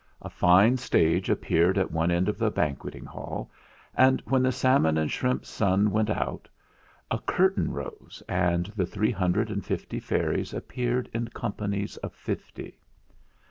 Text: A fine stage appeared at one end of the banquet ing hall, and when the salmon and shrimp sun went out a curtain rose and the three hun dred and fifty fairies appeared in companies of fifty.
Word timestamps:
A 0.23 0.31
fine 0.31 0.77
stage 0.77 1.29
appeared 1.29 1.77
at 1.77 1.91
one 1.91 2.09
end 2.09 2.27
of 2.27 2.39
the 2.39 2.49
banquet 2.49 2.95
ing 2.95 3.05
hall, 3.05 3.51
and 3.93 4.19
when 4.25 4.41
the 4.41 4.51
salmon 4.51 4.97
and 4.97 5.11
shrimp 5.11 5.45
sun 5.45 5.91
went 5.91 6.09
out 6.09 6.49
a 7.11 7.19
curtain 7.19 7.71
rose 7.71 8.23
and 8.27 8.65
the 8.75 8.87
three 8.87 9.11
hun 9.11 9.33
dred 9.33 9.51
and 9.51 9.63
fifty 9.63 9.99
fairies 9.99 10.55
appeared 10.55 11.07
in 11.13 11.27
companies 11.27 11.97
of 11.97 12.15
fifty. 12.15 12.79